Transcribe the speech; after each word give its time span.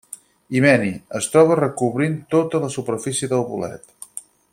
Himeni: 0.59 0.93
es 1.19 1.27
troba 1.35 1.57
recobrint 1.59 2.15
tota 2.37 2.63
la 2.67 2.71
superfície 2.77 3.31
del 3.35 3.45
bolet. 3.51 3.87